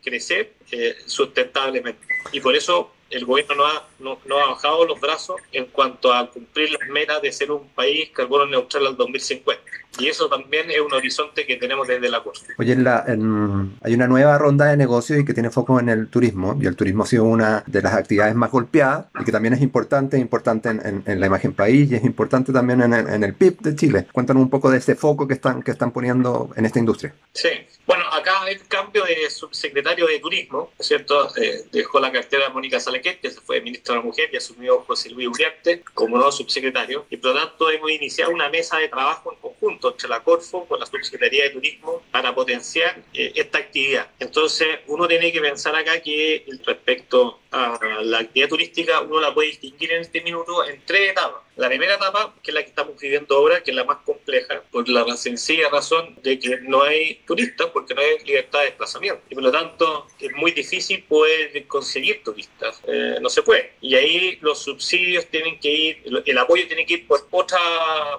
crecer 0.02 0.54
eh, 0.70 0.96
sustentablemente. 1.06 2.06
Y 2.32 2.40
por 2.40 2.54
eso 2.54 2.92
el 3.10 3.24
gobierno 3.24 3.56
no 3.56 3.66
ha, 3.66 3.88
no, 3.98 4.20
no, 4.24 4.38
ha 4.38 4.50
bajado 4.50 4.84
los 4.84 5.00
brazos 5.00 5.40
en 5.52 5.66
cuanto 5.66 6.12
a 6.12 6.30
cumplir 6.30 6.70
las 6.70 6.88
metas 6.88 7.20
de 7.20 7.32
ser 7.32 7.50
un 7.50 7.68
país 7.70 8.10
carbono 8.10 8.46
neutral 8.46 8.86
al 8.86 8.96
2050. 8.96 9.59
Y 9.98 10.08
eso 10.08 10.28
también 10.28 10.70
es 10.70 10.80
un 10.80 10.92
horizonte 10.92 11.46
que 11.46 11.56
tenemos 11.56 11.86
desde 11.88 12.08
la 12.08 12.22
costa. 12.22 12.52
Oye, 12.58 12.72
en 12.72 12.84
la, 12.84 13.04
en, 13.06 13.76
hay 13.82 13.94
una 13.94 14.06
nueva 14.06 14.38
ronda 14.38 14.66
de 14.66 14.76
negocios 14.76 15.20
y 15.20 15.24
que 15.24 15.34
tiene 15.34 15.50
foco 15.50 15.78
en 15.80 15.88
el 15.88 16.08
turismo, 16.08 16.56
y 16.60 16.66
el 16.66 16.76
turismo 16.76 17.02
ha 17.02 17.06
sido 17.06 17.24
una 17.24 17.64
de 17.66 17.82
las 17.82 17.94
actividades 17.94 18.34
más 18.34 18.50
golpeadas 18.50 19.06
y 19.20 19.24
que 19.24 19.32
también 19.32 19.54
es 19.54 19.62
importante, 19.62 20.18
importante 20.18 20.68
en, 20.68 20.86
en, 20.86 21.02
en 21.06 21.20
la 21.20 21.26
imagen 21.26 21.52
país 21.52 21.90
y 21.90 21.96
es 21.96 22.04
importante 22.04 22.52
también 22.52 22.82
en 22.82 22.92
el, 22.92 23.24
el, 23.24 23.34
PIB 23.34 23.60
de 23.60 23.74
Chile. 23.74 24.06
Cuéntanos 24.12 24.42
un 24.42 24.50
poco 24.50 24.70
de 24.70 24.78
ese 24.78 24.94
foco 24.94 25.26
que 25.26 25.34
están, 25.34 25.62
que 25.62 25.72
están 25.72 25.90
poniendo 25.90 26.50
en 26.56 26.66
esta 26.66 26.78
industria. 26.78 27.14
Sí, 27.32 27.48
bueno, 27.86 28.04
acá 28.12 28.42
hay 28.42 28.56
cambio 28.68 29.04
de 29.04 29.28
subsecretario 29.30 30.06
de 30.06 30.20
turismo, 30.20 30.70
¿cierto? 30.78 31.34
Eh, 31.36 31.64
dejó 31.72 31.98
la 32.00 32.12
cartera 32.12 32.46
de 32.46 32.52
Mónica 32.52 32.78
Salaquet, 32.78 33.20
que 33.20 33.30
se 33.30 33.40
fue 33.40 33.60
ministra 33.60 33.94
de 33.94 34.00
la 34.00 34.06
Mujer, 34.06 34.28
y 34.32 34.36
asumió 34.36 34.80
José 34.80 35.10
Luis 35.10 35.28
Uriarte 35.28 35.82
como 35.94 36.16
nuevo 36.16 36.30
subsecretario, 36.30 37.06
y 37.10 37.16
por 37.16 37.34
lo 37.34 37.40
tanto 37.40 37.70
hemos 37.70 37.90
iniciado 37.90 38.30
una 38.32 38.48
mesa 38.48 38.78
de 38.78 38.88
trabajo 38.88 39.32
en 39.32 39.38
conjunto 39.60 39.92
entre 39.92 40.08
la 40.08 40.20
Corfo 40.20 40.64
con 40.66 40.80
la 40.80 40.86
Subsecretaría 40.86 41.44
de 41.44 41.50
Turismo 41.50 42.02
para 42.10 42.34
potenciar 42.34 43.02
eh, 43.12 43.32
esta 43.34 43.58
actividad. 43.58 44.08
Entonces, 44.18 44.66
uno 44.86 45.06
tiene 45.06 45.30
que 45.30 45.40
pensar 45.40 45.74
acá 45.76 46.00
que 46.00 46.46
respecto 46.64 47.40
a 47.52 47.78
la 48.02 48.20
actividad 48.20 48.48
turística, 48.48 49.00
uno 49.00 49.20
la 49.20 49.34
puede 49.34 49.48
distinguir 49.48 49.92
en 49.92 50.02
este 50.02 50.20
minuto 50.22 50.64
en 50.64 50.82
tres 50.84 51.10
etapas. 51.10 51.42
La 51.60 51.68
primera 51.68 51.96
etapa, 51.96 52.34
que 52.42 52.52
es 52.52 52.54
la 52.54 52.62
que 52.62 52.70
estamos 52.70 52.98
viviendo 52.98 53.36
ahora, 53.36 53.62
que 53.62 53.70
es 53.70 53.76
la 53.76 53.84
más 53.84 53.98
compleja, 53.98 54.62
por 54.70 54.88
la 54.88 55.04
sencilla 55.14 55.68
razón 55.68 56.16
de 56.22 56.38
que 56.38 56.58
no 56.62 56.82
hay 56.82 57.16
turistas, 57.26 57.66
porque 57.66 57.94
no 57.94 58.00
hay 58.00 58.18
libertad 58.24 58.60
de 58.60 58.64
desplazamiento. 58.64 59.20
Y 59.28 59.34
por 59.34 59.44
lo 59.44 59.52
tanto, 59.52 60.06
es 60.18 60.32
muy 60.32 60.52
difícil 60.52 61.04
poder 61.04 61.66
conseguir 61.66 62.22
turistas. 62.24 62.80
Eh, 62.86 63.18
no 63.20 63.28
se 63.28 63.42
puede. 63.42 63.74
Y 63.82 63.94
ahí 63.94 64.38
los 64.40 64.60
subsidios 64.60 65.26
tienen 65.26 65.60
que 65.60 65.70
ir, 65.70 66.22
el 66.24 66.38
apoyo 66.38 66.66
tiene 66.66 66.86
que 66.86 66.94
ir 66.94 67.06
por 67.06 67.28
otra, 67.30 67.58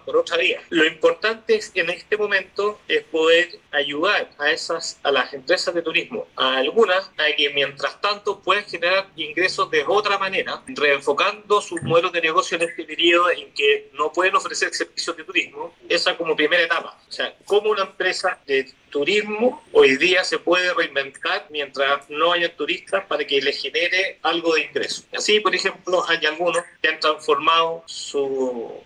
por 0.05 0.17
otra 0.17 0.38
vía. 0.38 0.62
Lo 0.69 0.86
importante 0.86 1.55
es, 1.55 1.71
en 1.74 1.89
este 1.89 2.17
momento 2.17 2.79
es 2.88 3.01
poder 3.05 3.57
ayudar 3.71 4.29
a, 4.38 4.51
esas, 4.51 5.00
a 5.01 5.12
las 5.12 5.33
empresas 5.33 5.74
de 5.74 5.81
turismo, 5.81 6.27
a 6.36 6.57
algunas, 6.57 7.10
a 7.17 7.36
que 7.36 7.50
mientras 7.50 8.00
tanto 8.01 8.39
puedan 8.39 8.65
generar 8.65 9.10
ingresos 9.15 9.71
de 9.71 9.83
otra 9.88 10.19
manera, 10.19 10.62
reenfocando 10.67 11.60
sus 11.60 11.81
modelos 11.81 12.12
de 12.12 12.21
negocio 12.21 12.57
en 12.57 12.69
este 12.69 12.83
periodo 12.83 13.30
en 13.33 13.51
que 13.53 13.89
no 13.93 14.11
pueden 14.11 14.35
ofrecer 14.35 14.73
servicios 14.73 15.15
de 15.17 15.23
turismo, 15.23 15.75
esa 15.89 16.17
como 16.17 16.35
primera 16.35 16.63
etapa. 16.63 17.00
O 17.07 17.11
sea, 17.11 17.35
cómo 17.45 17.71
una 17.71 17.83
empresa 17.83 18.39
de 18.45 18.71
turismo 18.89 19.63
hoy 19.71 19.97
día 19.97 20.23
se 20.23 20.38
puede 20.39 20.73
reinventar 20.73 21.47
mientras 21.50 22.09
no 22.09 22.33
haya 22.33 22.55
turistas 22.55 23.05
para 23.05 23.25
que 23.25 23.41
le 23.41 23.53
genere 23.53 24.19
algo 24.21 24.53
de 24.55 24.65
ingreso. 24.65 25.03
Así, 25.13 25.39
por 25.39 25.55
ejemplo, 25.55 26.03
hay 26.07 26.25
algunos 26.25 26.63
que 26.81 26.89
han 26.89 27.00
transformado 27.00 27.83
su 27.85 28.83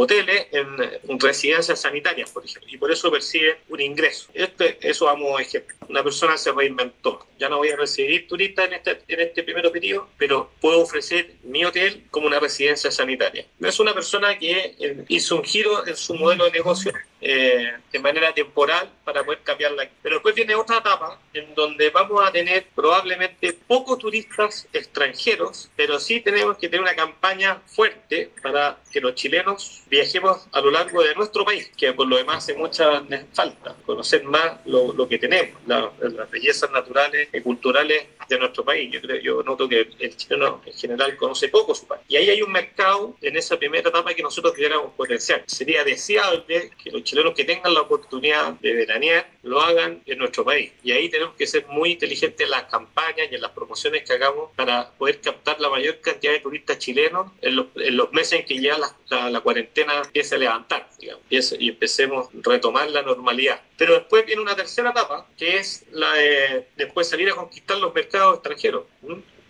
hoteles 0.00 0.46
en, 0.52 1.18
residencias 1.18 1.80
sanitarias, 1.80 2.30
por 2.30 2.44
ejemplo, 2.44 2.70
y 2.72 2.76
por 2.76 2.92
eso 2.92 3.10
perciben 3.10 3.56
un 3.68 3.80
ingreso. 3.80 4.28
Este, 4.32 4.78
eso 4.80 5.08
a 5.08 5.40
ejemplo. 5.40 5.76
Una 5.88 6.04
persona 6.04 6.36
se 6.36 6.52
reinventó. 6.52 7.26
Ya 7.38 7.48
no 7.48 7.58
voy 7.58 7.70
a 7.70 7.76
recibir 7.76 8.28
turistas 8.28 8.68
en 8.68 8.74
este, 8.74 9.00
en 9.08 9.20
este 9.20 9.42
primer 9.42 9.70
periodo, 9.72 10.08
pero 10.16 10.50
puedo 10.60 10.80
ofrecer 10.82 11.32
mi 11.42 11.64
hotel 11.64 12.04
como 12.10 12.28
una 12.28 12.38
residencia 12.38 12.90
sanitaria. 12.90 13.44
Es 13.60 13.80
una 13.80 13.92
persona 13.92 14.38
que 14.38 14.76
eh, 14.78 15.04
hizo 15.08 15.36
un 15.36 15.44
giro 15.44 15.86
en 15.86 15.96
su 15.96 16.14
modelo 16.14 16.44
de 16.44 16.52
negocio 16.52 16.92
eh, 17.20 17.72
de 17.90 17.98
manera 17.98 18.32
temporal 18.32 18.90
para 19.04 19.24
poder 19.24 19.40
cambiarla. 19.42 19.88
Pero 20.02 20.16
después 20.16 20.34
viene 20.34 20.54
otra 20.54 20.78
etapa 20.78 21.18
en 21.32 21.54
donde 21.54 21.90
vamos 21.90 22.26
a 22.26 22.30
tener 22.30 22.66
probablemente 22.74 23.52
pocos 23.52 23.98
turistas 23.98 24.68
extranjeros, 24.72 25.70
pero 25.76 25.98
sí 25.98 26.20
tenemos 26.20 26.56
que 26.58 26.68
tener 26.68 26.82
una 26.82 26.94
campaña 26.94 27.60
fuerte 27.66 28.30
para 28.42 28.78
que 28.92 29.00
los 29.00 29.14
chilenos 29.14 29.82
viajemos 29.88 30.46
a 30.52 30.60
lo 30.60 30.70
largo 30.70 31.02
de 31.02 31.14
nuestro 31.14 31.44
país, 31.44 31.70
que 31.76 31.92
por 31.92 32.06
lo 32.06 32.16
demás 32.16 32.38
hace 32.38 32.54
mucha 32.54 33.02
falta, 33.32 33.74
conocer 33.84 34.24
más 34.24 34.64
lo, 34.66 34.92
lo 34.92 35.08
que 35.08 35.18
tenemos, 35.18 35.60
las 35.66 36.30
bellezas 36.30 36.70
naturales 36.70 37.28
y 37.32 37.40
culturales 37.40 38.06
de 38.28 38.38
nuestro 38.38 38.64
país. 38.64 38.92
Yo, 38.92 39.00
creo, 39.00 39.20
yo 39.20 39.42
noto 39.42 39.68
que 39.68 39.88
el 39.98 40.16
chileno 40.16 40.62
en 40.64 40.72
general 40.72 41.16
conoce 41.16 41.48
poco 41.48 41.74
su 41.74 41.86
país. 41.86 42.02
Y 42.08 42.16
ahí 42.16 42.30
hay 42.30 42.42
un 42.42 42.52
mercado 42.52 43.16
en 43.20 43.36
esa 43.36 43.56
primera 43.58 43.88
etapa 43.88 44.14
que 44.14 44.22
nosotros 44.22 44.54
quisiéramos 44.54 44.92
potenciar. 44.94 45.42
Sería 45.46 45.84
deseable 45.84 46.70
que 46.82 46.90
los 46.90 47.02
chilenos 47.08 47.34
que 47.34 47.44
tengan 47.44 47.72
la 47.74 47.80
oportunidad 47.80 48.52
de 48.54 48.74
veranear 48.74 49.28
lo 49.42 49.60
hagan 49.60 50.02
en 50.04 50.18
nuestro 50.18 50.44
país. 50.44 50.72
Y 50.82 50.92
ahí 50.92 51.08
tenemos 51.08 51.34
que 51.34 51.46
ser 51.46 51.66
muy 51.66 51.92
inteligentes 51.92 52.44
en 52.44 52.50
las 52.50 52.64
campañas 52.64 53.28
y 53.30 53.34
en 53.34 53.40
las 53.40 53.52
promociones 53.52 54.02
que 54.04 54.12
hagamos 54.12 54.50
para 54.54 54.90
poder 54.92 55.20
captar 55.20 55.60
la 55.60 55.70
mayor 55.70 56.00
cantidad 56.00 56.32
de 56.32 56.40
turistas 56.40 56.78
chilenos 56.78 57.32
en 57.40 57.56
los, 57.56 57.66
en 57.76 57.96
los 57.96 58.12
meses 58.12 58.40
en 58.40 58.46
que 58.46 58.60
ya 58.60 58.76
la, 58.78 59.30
la, 59.30 59.40
cuarentena 59.40 60.02
empiece 60.04 60.34
a 60.34 60.38
levantar 60.38 60.88
digamos, 60.98 61.22
y, 61.58 61.68
empecemos 61.68 62.26
a 62.26 62.30
retomar 62.42 62.90
la 62.90 63.02
normalidad. 63.02 63.60
Pero 63.76 63.94
después 63.94 64.26
viene 64.26 64.42
una 64.42 64.56
tercera 64.56 64.90
etapa, 64.90 65.26
que 65.36 65.56
es 65.56 65.86
la 65.92 66.12
de 66.14 66.66
después 66.76 67.08
salir 67.08 67.30
a 67.30 67.34
conquistar 67.34 67.78
los 67.78 67.94
mercados 67.94 68.34
extranjeros. 68.34 68.84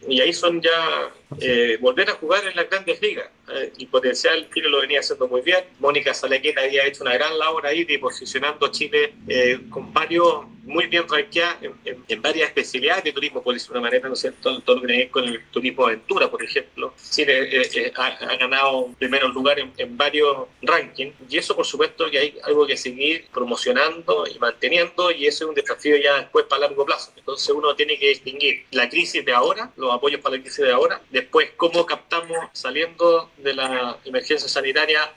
Y 0.08 0.20
ahí 0.20 0.32
son 0.32 0.60
ya 0.62 1.12
eh, 1.40 1.76
volver 1.80 2.08
a 2.10 2.14
jugar 2.14 2.46
en 2.46 2.56
las 2.56 2.68
grandes 2.70 3.00
ligas. 3.02 3.28
Eh, 3.52 3.72
el 3.78 3.86
potencial 3.88 4.48
Chile 4.52 4.68
lo 4.68 4.80
venía 4.80 5.00
haciendo 5.00 5.28
muy 5.28 5.42
bien. 5.42 5.64
Mónica 5.78 6.14
Salaqueta 6.14 6.62
había 6.62 6.86
hecho 6.86 7.02
una 7.02 7.14
gran 7.14 7.38
labor 7.38 7.66
ahí 7.66 7.84
de 7.84 7.98
posicionando 7.98 8.66
a 8.66 8.70
Chile 8.70 9.14
eh, 9.28 9.60
con 9.68 9.92
varios 9.92 10.46
muy 10.68 10.86
bien 10.86 11.08
rankeadas 11.08 11.56
en, 11.84 12.22
varias 12.22 12.48
especialidades 12.48 13.04
de 13.04 13.12
turismo, 13.12 13.42
por 13.42 13.54
decirlo 13.54 13.74
de 13.74 13.80
una 13.80 13.88
manera, 13.88 14.08
¿no 14.08 14.14
es 14.14 14.20
cierto? 14.20 14.60
Todo 14.60 14.76
lo 14.76 14.82
que 14.82 14.88
tiene 14.88 15.08
con 15.08 15.24
el 15.24 15.44
turismo 15.46 15.86
aventura, 15.86 16.30
por 16.30 16.42
ejemplo. 16.42 16.94
Chile 17.10 17.62
ha, 17.96 18.36
ganado 18.36 18.90
primeros 18.98 19.32
lugares 19.34 19.66
en, 19.78 19.96
varios 19.96 20.46
rankings 20.62 21.14
y 21.28 21.38
eso, 21.38 21.56
por 21.56 21.64
supuesto, 21.64 22.10
que 22.10 22.18
hay 22.18 22.38
algo 22.44 22.66
que 22.66 22.76
seguir 22.76 23.26
promocionando 23.32 24.26
y 24.26 24.38
manteniendo 24.38 25.10
y 25.10 25.26
eso 25.26 25.44
es 25.44 25.48
un 25.48 25.54
desafío 25.54 25.96
ya 25.96 26.18
después 26.20 26.44
para 26.44 26.68
largo 26.68 26.84
plazo. 26.84 27.12
Entonces 27.16 27.48
uno 27.48 27.74
tiene 27.74 27.98
que 27.98 28.10
distinguir 28.10 28.66
la 28.70 28.88
crisis 28.88 29.24
de 29.24 29.32
ahora, 29.32 29.72
los 29.76 29.92
apoyos 29.92 30.20
para 30.20 30.36
la 30.36 30.42
crisis 30.42 30.64
de 30.64 30.72
ahora, 30.72 31.00
después 31.10 31.50
cómo 31.56 31.86
captamos 31.86 32.36
saliendo 32.52 33.30
de 33.38 33.54
la 33.54 33.98
emergencia 34.04 34.48
sanitaria, 34.48 35.14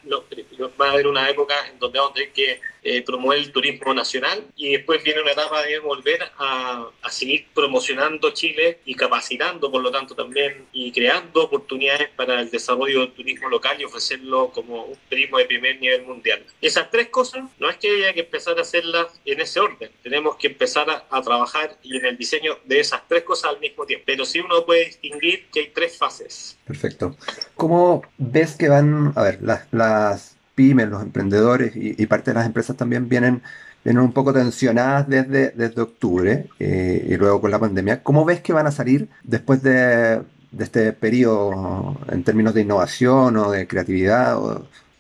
va 0.79 0.87
a 0.87 0.91
haber 0.91 1.07
una 1.07 1.29
época 1.29 1.55
en 1.67 1.77
donde 1.77 1.99
vamos 1.99 2.11
a 2.11 2.13
tener 2.15 2.31
que 2.31 2.59
eh, 2.83 3.03
promover 3.03 3.37
el 3.37 3.51
turismo 3.51 3.93
nacional 3.93 4.43
y 4.55 4.73
después 4.73 5.03
viene 5.03 5.21
una 5.21 5.33
etapa 5.33 5.61
de 5.63 5.79
volver 5.79 6.19
a, 6.37 6.87
a, 7.01 7.09
seguir 7.11 7.47
promocionando 7.53 8.31
Chile 8.31 8.79
y 8.85 8.95
capacitando, 8.95 9.71
por 9.71 9.83
lo 9.83 9.91
tanto, 9.91 10.15
también 10.15 10.65
y 10.73 10.91
creando 10.91 11.43
oportunidades 11.43 12.09
para 12.15 12.39
el 12.39 12.49
desarrollo 12.49 13.01
del 13.01 13.11
turismo 13.11 13.49
local 13.49 13.79
y 13.79 13.83
ofrecerlo 13.83 14.49
como 14.49 14.85
un 14.85 14.97
turismo 15.09 15.37
de 15.37 15.45
primer 15.45 15.79
nivel 15.79 16.03
mundial. 16.03 16.43
Esas 16.59 16.89
tres 16.89 17.09
cosas 17.09 17.43
no 17.59 17.69
es 17.69 17.77
que 17.77 17.89
haya 17.89 18.13
que 18.13 18.21
empezar 18.21 18.57
a 18.57 18.61
hacerlas 18.61 19.07
en 19.25 19.41
ese 19.41 19.59
orden, 19.59 19.91
tenemos 20.01 20.35
que 20.37 20.47
empezar 20.47 20.89
a, 20.89 21.05
a 21.09 21.21
trabajar 21.21 21.77
en 21.83 22.05
el 22.05 22.17
diseño 22.17 22.57
de 22.65 22.79
esas 22.79 23.07
tres 23.07 23.23
cosas 23.23 23.51
al 23.51 23.59
mismo 23.59 23.85
tiempo, 23.85 24.05
pero 24.07 24.25
sí 24.25 24.39
uno 24.39 24.65
puede 24.65 24.85
distinguir 24.85 25.47
que 25.53 25.59
hay 25.59 25.67
tres 25.67 25.97
fases. 25.97 26.57
Perfecto. 26.65 27.15
¿Cómo 27.55 28.01
ves 28.17 28.55
que 28.55 28.69
van, 28.69 29.13
a 29.15 29.23
ver, 29.23 29.39
las, 29.41 29.67
las 29.71 30.40
pymes, 30.55 30.89
los 30.89 31.01
emprendedores 31.01 31.73
y, 31.75 32.05
parte 32.07 32.31
de 32.31 32.35
las 32.35 32.45
empresas 32.45 32.77
también 32.77 33.09
vienen, 33.09 33.41
vienen 33.83 34.03
un 34.03 34.13
poco 34.13 34.33
tensionadas 34.33 35.07
desde, 35.07 35.51
desde 35.51 35.81
octubre 35.81 36.47
eh, 36.59 37.07
y 37.09 37.15
luego 37.17 37.41
con 37.41 37.51
la 37.51 37.59
pandemia. 37.59 38.03
¿Cómo 38.03 38.25
ves 38.25 38.41
que 38.41 38.53
van 38.53 38.67
a 38.67 38.71
salir 38.71 39.09
después 39.23 39.63
de, 39.63 40.21
de 40.51 40.63
este 40.63 40.93
periodo 40.93 41.97
en 42.11 42.23
términos 42.23 42.53
de 42.53 42.61
innovación 42.61 43.37
o 43.37 43.51
de 43.51 43.67
creatividad? 43.67 44.37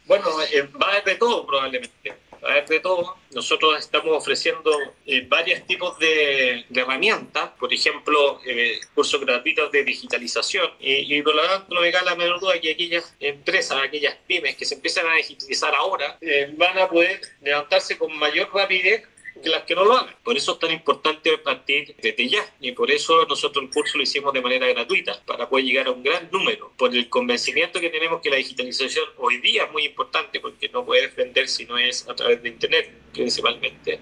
Bueno, 0.07 0.25
eh, 0.53 0.69
va 0.81 0.87
de 1.05 1.15
todo 1.15 1.45
probablemente 1.45 2.00
a 2.43 2.53
ver 2.55 2.67
de 2.67 2.79
todo. 2.79 3.15
Nosotros 3.33 3.79
estamos 3.79 4.15
ofreciendo 4.15 4.71
eh, 5.05 5.25
varios 5.27 5.65
tipos 5.65 5.97
de, 5.99 6.65
herramientas, 6.73 7.51
por 7.59 7.73
ejemplo, 7.73 8.39
eh, 8.45 8.79
cursos 8.93 9.21
gratuitos 9.21 9.71
de 9.71 9.83
digitalización. 9.83 10.69
Y, 10.79 11.21
por 11.21 11.35
lo 11.35 11.43
tanto, 11.43 11.73
no 11.73 11.81
me 11.81 11.91
cae 11.91 12.03
la 12.03 12.15
menor 12.15 12.39
duda 12.39 12.59
que 12.59 12.71
aquellas 12.71 13.15
empresas, 13.19 13.77
aquellas 13.83 14.15
pymes 14.27 14.55
que 14.55 14.65
se 14.65 14.75
empiezan 14.75 15.07
a 15.07 15.15
digitalizar 15.15 15.73
ahora, 15.75 16.17
eh, 16.21 16.53
van 16.57 16.77
a 16.77 16.87
poder 16.87 17.21
levantarse 17.41 17.97
con 17.97 18.15
mayor 18.17 18.49
rapidez 18.53 19.03
que 19.41 19.49
las 19.49 19.63
que 19.63 19.75
no 19.75 19.85
lo 19.85 19.93
hagan. 19.93 20.15
Por 20.23 20.37
eso 20.37 20.53
es 20.53 20.59
tan 20.59 20.71
importante 20.71 21.37
partir 21.37 21.95
desde 22.01 22.29
ya 22.29 22.45
y 22.59 22.71
por 22.71 22.91
eso 22.91 23.25
nosotros 23.25 23.65
el 23.65 23.71
curso 23.71 23.97
lo 23.97 24.03
hicimos 24.03 24.33
de 24.33 24.41
manera 24.41 24.67
gratuita, 24.67 25.21
para 25.25 25.49
poder 25.49 25.65
llegar 25.65 25.87
a 25.87 25.91
un 25.91 26.03
gran 26.03 26.29
número, 26.31 26.71
por 26.77 26.95
el 26.95 27.09
convencimiento 27.09 27.79
que 27.79 27.89
tenemos 27.89 28.21
que 28.21 28.29
la 28.29 28.37
digitalización 28.37 29.05
hoy 29.17 29.37
día 29.37 29.65
es 29.65 29.71
muy 29.71 29.85
importante 29.85 30.39
porque 30.39 30.69
no 30.69 30.85
puede 30.85 31.03
defender 31.03 31.47
si 31.47 31.65
no 31.65 31.77
es 31.77 32.07
a 32.07 32.15
través 32.15 32.41
de 32.43 32.49
Internet 32.49 32.91
principalmente, 33.13 33.99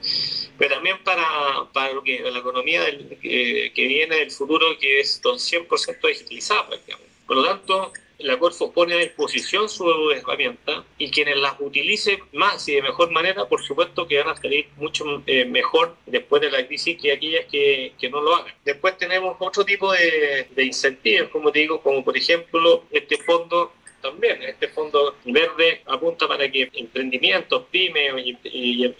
pero 0.58 0.76
también 0.76 1.04
para, 1.04 1.68
para 1.74 1.94
lo 1.94 2.04
que, 2.04 2.20
la 2.20 2.40
economía 2.40 2.86
que, 3.22 3.72
que 3.74 3.88
viene 3.88 4.18
del 4.18 4.32
futuro 4.32 4.78
que 4.78 5.00
es 5.00 5.22
100% 5.22 6.08
digitalizada 6.08 6.68
prácticamente. 6.68 7.10
Por 7.26 7.38
lo 7.38 7.44
tanto, 7.44 7.94
la 8.20 8.38
Corfo 8.38 8.72
pone 8.72 8.96
a 8.96 8.98
disposición 8.98 9.70
su 9.70 10.12
herramienta 10.12 10.84
y 10.98 11.10
quienes 11.10 11.38
las 11.38 11.56
utilicen 11.60 12.20
más 12.34 12.68
y 12.68 12.76
de 12.76 12.82
mejor 12.82 13.12
manera, 13.12 13.48
por 13.48 13.64
supuesto 13.64 14.08
que 14.08 14.18
van 14.18 14.30
a 14.30 14.36
salir 14.36 14.68
mucho 14.76 15.24
eh, 15.26 15.46
mejor 15.46 15.96
después 16.06 16.42
de 16.42 16.52
la 16.52 16.66
crisis 16.68 16.98
que 17.02 17.14
aquellas 17.14 17.46
que, 17.46 17.94
que, 17.98 18.10
no 18.10 18.22
lo 18.22 18.36
hagan. 18.36 18.54
Después 18.66 18.98
tenemos 18.98 19.38
otro 19.40 19.64
tipo 19.64 19.92
de, 19.94 20.48
de 20.54 20.64
incentivos, 20.64 21.30
como 21.30 21.52
te 21.52 21.60
digo, 21.60 21.82
como 21.82 22.04
por 22.04 22.18
ejemplo 22.18 22.84
este 22.92 23.18
fondo 23.18 23.72
también. 24.02 24.42
Este 24.44 24.68
fondo 24.68 25.16
verde 25.26 25.82
apunta 25.86 26.28
para 26.28 26.50
que 26.50 26.70
emprendimientos, 26.74 27.66
pymes 27.72 28.14
y, 28.44 28.94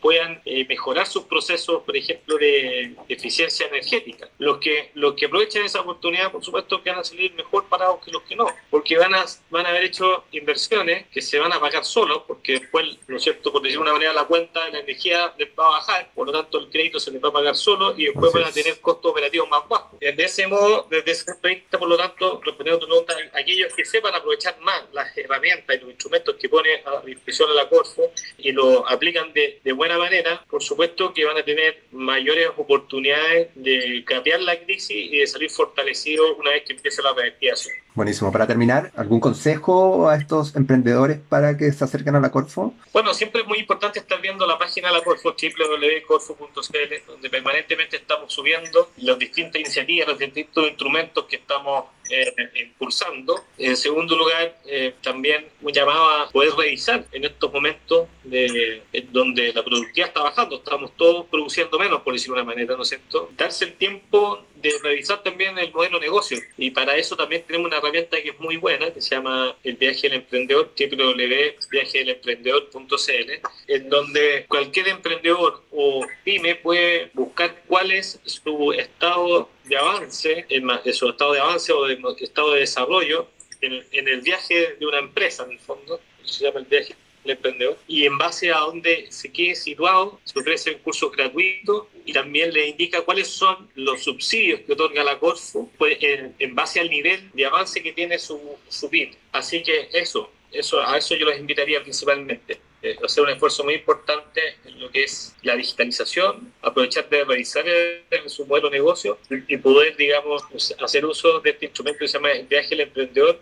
puedan 0.00 0.40
eh, 0.44 0.64
mejorar 0.66 1.06
sus 1.06 1.24
procesos, 1.24 1.82
por 1.84 1.96
ejemplo, 1.96 2.36
de, 2.36 2.94
eficiencia 3.08 3.66
energética. 3.66 4.28
Los 4.38 4.58
que, 4.58 4.90
los 4.94 5.14
que 5.14 5.26
aprovechan 5.26 5.64
esa 5.64 5.80
oportunidad, 5.80 6.30
por 6.30 6.44
supuesto, 6.44 6.82
que 6.82 6.90
van 6.90 7.00
a 7.00 7.04
salir 7.04 7.32
mejor 7.34 7.66
parados 7.68 8.04
que 8.04 8.10
los 8.10 8.22
que 8.22 8.36
no, 8.36 8.46
porque 8.70 8.96
van 8.96 9.14
a, 9.14 9.24
van 9.50 9.66
a 9.66 9.70
haber 9.70 9.84
hecho 9.84 10.24
inversiones 10.32 11.06
que 11.08 11.20
se 11.20 11.38
van 11.38 11.52
a 11.52 11.60
pagar 11.60 11.84
solos, 11.84 12.22
porque 12.26 12.52
después, 12.52 12.98
¿no 13.08 13.16
es 13.16 13.22
cierto?, 13.22 13.52
por 13.52 13.62
decir 13.62 13.78
una 13.78 13.92
manera, 13.92 14.12
la 14.12 14.24
cuenta 14.24 14.64
de 14.66 14.72
la 14.72 14.78
energía 14.80 15.34
les 15.38 15.48
va 15.58 15.66
a 15.66 15.70
bajar, 15.70 16.10
por 16.14 16.26
lo 16.26 16.32
tanto, 16.32 16.58
el 16.58 16.68
crédito 16.68 17.00
se 17.00 17.10
les 17.10 17.22
va 17.22 17.28
a 17.28 17.32
pagar 17.32 17.56
solo 17.56 17.94
y 17.96 18.04
después 18.06 18.32
van 18.32 18.44
a 18.44 18.52
tener 18.52 18.80
costos 18.80 19.10
operativos 19.10 19.48
más 19.48 19.68
bajos. 19.68 19.98
De 20.00 20.14
ese 20.24 20.46
modo, 20.46 20.86
desde 20.90 21.10
ese 21.10 21.24
punto 21.24 21.48
de 21.48 21.54
vista, 21.54 21.78
por 21.78 21.88
lo 21.88 21.96
tanto, 21.96 22.40
respondiendo 22.44 22.76
a 22.76 22.80
tu 22.80 22.86
pregunta, 22.86 23.14
aquellos 23.34 23.72
que 23.74 23.84
sepan 23.84 24.14
aprovechar 24.14 24.58
más 24.60 24.84
las 24.92 25.16
herramientas 25.16 25.76
y 25.76 25.80
los 25.80 25.90
instrumentos 25.90 26.36
que 26.36 26.48
pone 26.48 26.82
a 26.84 27.00
disposición 27.04 27.48
la 27.54 27.68
Corfo 27.68 28.12
y 28.38 28.52
lo 28.52 28.88
aplican 28.88 29.32
de, 29.32 29.60
de 29.62 29.72
buena 29.72 29.87
manera, 29.96 30.44
por 30.50 30.62
supuesto 30.62 31.14
que 31.14 31.24
van 31.24 31.38
a 31.38 31.44
tener 31.44 31.84
mayores 31.92 32.48
oportunidades 32.56 33.48
de 33.54 34.04
cambiar 34.04 34.40
la 34.40 34.58
crisis 34.60 34.90
y 34.90 35.18
de 35.18 35.26
salir 35.26 35.50
fortalecidos 35.50 36.36
una 36.38 36.50
vez 36.50 36.64
que 36.64 36.74
empiece 36.74 37.00
la 37.02 37.14
reactivación. 37.14 37.74
Buenísimo. 37.94 38.30
Para 38.30 38.46
terminar, 38.46 38.92
¿algún 38.96 39.18
consejo 39.18 40.08
a 40.08 40.16
estos 40.16 40.54
emprendedores 40.54 41.18
para 41.18 41.56
que 41.56 41.72
se 41.72 41.82
acerquen 41.82 42.14
a 42.14 42.20
la 42.20 42.30
Corfo? 42.30 42.74
Bueno, 42.92 43.12
siempre 43.12 43.42
es 43.42 43.46
muy 43.48 43.58
importante 43.58 43.98
estar 43.98 44.20
viendo 44.20 44.46
la 44.46 44.56
página 44.56 44.88
de 44.88 44.94
la 44.94 45.02
Corfo, 45.02 45.34
www.corfo.cl, 45.34 47.06
donde 47.06 47.30
permanentemente 47.30 47.96
estamos 47.96 48.32
subiendo 48.32 48.90
las 48.98 49.18
distintas 49.18 49.60
iniciativas, 49.60 50.08
los 50.08 50.18
distintos 50.18 50.68
instrumentos 50.68 51.24
que 51.24 51.36
estamos 51.36 51.86
eh, 52.10 52.32
impulsando. 52.54 53.44
En 53.58 53.76
segundo 53.76 54.16
lugar, 54.16 54.56
eh, 54.66 54.94
también 55.02 55.46
un 55.60 55.72
llamado 55.72 56.08
a 56.08 56.30
poder 56.30 56.52
revisar 56.54 57.04
en 57.12 57.24
estos 57.24 57.52
momentos 57.52 58.08
de, 58.24 58.82
donde 59.10 59.52
la 59.52 59.62
productividad 59.62 60.08
está 60.08 60.22
bajando, 60.22 60.56
estamos 60.56 60.92
todos 60.96 61.26
produciendo 61.26 61.78
menos, 61.78 62.02
por 62.02 62.14
decirlo 62.14 62.36
de 62.36 62.42
una 62.42 62.52
manera, 62.52 62.76
¿no 62.76 62.82
es 62.82 62.88
cierto? 62.88 63.30
Darse 63.36 63.66
el 63.66 63.74
tiempo 63.74 64.44
de 64.60 64.72
revisar 64.82 65.22
también 65.22 65.56
el 65.58 65.72
modelo 65.72 65.98
de 65.98 66.06
negocio. 66.06 66.38
Y 66.56 66.70
para 66.70 66.96
eso 66.96 67.16
también 67.16 67.42
tenemos 67.46 67.66
una 67.68 67.76
herramienta 67.78 68.20
que 68.22 68.30
es 68.30 68.40
muy 68.40 68.56
buena 68.56 68.92
que 68.92 69.00
se 69.00 69.14
llama 69.14 69.56
el 69.62 69.76
viaje 69.76 70.08
del 70.08 70.14
emprendedor 70.14 70.72
www.viajedelemprendedor.cl 70.78 73.30
en 73.68 73.88
donde 73.88 74.46
cualquier 74.48 74.88
emprendedor 74.88 75.62
o 75.70 76.04
pyme 76.24 76.56
puede 76.56 77.12
buscar 77.14 77.62
cuál 77.66 77.92
es 77.92 78.20
su 78.24 78.72
estado 78.72 79.48
de 79.64 79.76
avance, 79.76 80.44
en 80.48 80.68
su 80.92 81.08
estado 81.08 81.32
de 81.32 81.40
avance 81.40 81.72
o 81.72 81.84
de 81.84 81.96
estado 82.20 82.54
de 82.54 82.60
desarrollo 82.60 83.28
en, 83.60 83.84
en 83.92 84.08
el 84.08 84.22
viaje 84.22 84.76
de 84.78 84.86
una 84.86 84.98
empresa 84.98 85.44
en 85.44 85.52
el 85.52 85.58
fondo 85.58 86.00
se 86.24 86.44
llama 86.44 86.60
el 86.60 86.66
viaje 86.66 86.94
emprendedor, 87.30 87.78
y 87.86 88.04
en 88.06 88.18
base 88.18 88.52
a 88.52 88.58
donde 88.58 89.06
se 89.10 89.30
quede 89.32 89.54
situado, 89.54 90.20
se 90.24 90.38
ofrecen 90.38 90.78
cursos 90.78 91.12
gratuitos 91.12 91.86
y 92.04 92.12
también 92.12 92.52
le 92.52 92.68
indica 92.68 93.02
cuáles 93.02 93.28
son 93.28 93.68
los 93.74 94.02
subsidios 94.02 94.60
que 94.60 94.72
otorga 94.72 95.04
la 95.04 95.18
Corfo 95.18 95.70
pues, 95.76 95.98
en, 96.00 96.34
en, 96.38 96.54
base 96.54 96.80
al 96.80 96.90
nivel 96.90 97.30
de 97.32 97.46
avance 97.46 97.82
que 97.82 97.92
tiene 97.92 98.18
su, 98.18 98.40
su 98.68 98.88
PIB. 98.88 99.14
Así 99.32 99.62
que 99.62 99.88
eso, 99.92 100.30
eso, 100.52 100.80
a 100.80 100.98
eso 100.98 101.14
yo 101.14 101.26
los 101.26 101.38
invitaría 101.38 101.82
principalmente. 101.82 102.60
Eh, 102.80 102.96
hacer 103.04 103.24
un 103.24 103.30
esfuerzo 103.30 103.64
muy 103.64 103.74
importante 103.74 104.40
en 104.64 104.80
lo 104.80 104.88
que 104.88 105.02
es 105.02 105.34
la 105.42 105.56
digitalización, 105.56 106.52
aprovechar 106.62 107.08
de 107.08 107.24
revisar 107.24 107.68
el, 107.68 108.04
su 108.28 108.46
modelo 108.46 108.70
de 108.70 108.76
negocio 108.76 109.18
y 109.28 109.56
poder, 109.56 109.96
digamos, 109.96 110.44
hacer 110.80 111.04
uso 111.04 111.40
de 111.40 111.50
este 111.50 111.66
instrumento 111.66 111.98
que 111.98 112.06
se 112.06 112.18
llama 112.18 112.28
Viaje 112.48 112.70
del 112.70 112.82
Emprendedor, 112.82 113.40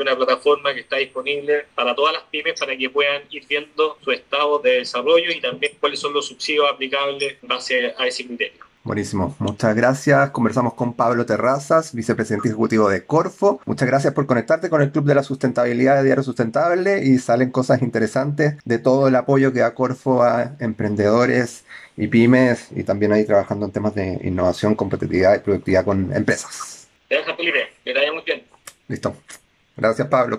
una 0.00 0.16
plataforma 0.16 0.74
que 0.74 0.80
está 0.80 0.96
disponible 0.96 1.66
para 1.74 1.94
todas 1.94 2.14
las 2.14 2.22
pymes 2.24 2.58
para 2.58 2.76
que 2.76 2.90
puedan 2.90 3.22
ir 3.30 3.46
viendo 3.46 3.98
su 4.02 4.10
estado 4.10 4.58
de 4.58 4.78
desarrollo 4.78 5.30
y 5.30 5.40
también 5.40 5.72
cuáles 5.80 6.00
son 6.00 6.12
los 6.12 6.26
subsidios 6.26 6.66
aplicables 6.70 7.36
en 7.42 7.48
base 7.48 7.94
a 7.96 8.06
ese 8.06 8.26
criterio. 8.26 8.72
Buenísimo, 8.84 9.36
muchas 9.38 9.76
gracias. 9.76 10.30
Conversamos 10.30 10.74
con 10.74 10.94
Pablo 10.94 11.24
Terrazas, 11.24 11.94
vicepresidente 11.94 12.48
ejecutivo 12.48 12.88
de 12.88 13.06
Corfo. 13.06 13.60
Muchas 13.64 13.86
gracias 13.86 14.12
por 14.12 14.26
conectarte 14.26 14.70
con 14.70 14.82
el 14.82 14.90
Club 14.90 15.04
de 15.04 15.14
la 15.14 15.22
Sustentabilidad 15.22 15.98
de 15.98 16.04
Diario 16.04 16.24
Sustentable 16.24 17.04
y 17.04 17.18
salen 17.18 17.52
cosas 17.52 17.80
interesantes 17.80 18.56
de 18.64 18.78
todo 18.80 19.06
el 19.06 19.14
apoyo 19.14 19.52
que 19.52 19.60
da 19.60 19.74
Corfo 19.74 20.24
a 20.24 20.56
emprendedores 20.58 21.64
y 21.96 22.08
pymes 22.08 22.72
y 22.74 22.82
también 22.82 23.12
ahí 23.12 23.24
trabajando 23.24 23.66
en 23.66 23.72
temas 23.72 23.94
de 23.94 24.18
innovación, 24.24 24.74
competitividad 24.74 25.36
y 25.36 25.38
productividad 25.38 25.84
con 25.84 26.12
empresas. 26.12 26.88
Gracias, 27.08 27.36
Felipe. 27.36 27.68
Que 27.84 27.92
te 27.92 27.98
vaya 28.00 28.12
muy 28.12 28.22
bien. 28.24 28.42
Listo. 28.88 29.14
Gracias, 29.76 30.08
Pablo. 30.08 30.30